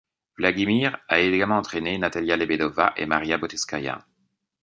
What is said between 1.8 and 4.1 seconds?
Natalia Lebedeva et Maria Butyrskaya.